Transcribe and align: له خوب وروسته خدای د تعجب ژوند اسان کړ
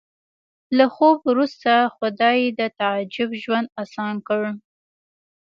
له 0.77 0.85
خوب 0.95 1.17
وروسته 1.29 1.71
خدای 1.95 2.39
د 2.59 2.61
تعجب 2.79 3.29
ژوند 3.43 3.67
اسان 3.83 4.13
کړ 4.27 4.43